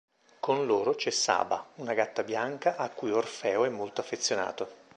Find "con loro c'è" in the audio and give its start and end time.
0.39-1.11